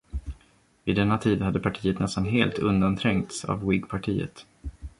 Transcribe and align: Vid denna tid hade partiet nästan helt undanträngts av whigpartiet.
Vid 0.83 0.95
denna 0.95 1.17
tid 1.17 1.41
hade 1.41 1.59
partiet 1.59 1.99
nästan 1.99 2.25
helt 2.25 2.59
undanträngts 2.59 3.45
av 3.45 3.67
whigpartiet. 3.67 4.45